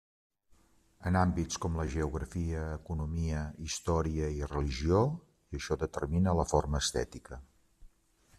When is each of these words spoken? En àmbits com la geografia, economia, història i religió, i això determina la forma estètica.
En 1.09 1.17
àmbits 1.19 1.59
com 1.65 1.75
la 1.79 1.85
geografia, 1.95 2.63
economia, 2.79 3.43
història 3.67 4.31
i 4.39 4.49
religió, 4.55 5.05
i 5.53 5.61
això 5.61 5.79
determina 5.85 6.35
la 6.43 6.49
forma 6.55 6.83
estètica. 6.87 7.43